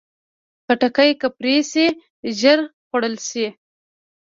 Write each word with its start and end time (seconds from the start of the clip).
خټکی 0.65 1.11
که 1.21 1.27
پرې 1.37 1.55
شي، 1.71 1.85
ژر 2.39 2.59
خوړل 2.87 3.15
شي. 3.29 3.47